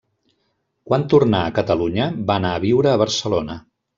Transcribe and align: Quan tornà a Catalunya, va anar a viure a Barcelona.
Quan 0.89 1.05
tornà 1.13 1.41
a 1.49 1.51
Catalunya, 1.59 2.09
va 2.31 2.37
anar 2.41 2.55
a 2.59 2.65
viure 2.65 2.91
a 2.95 3.01
Barcelona. 3.05 3.59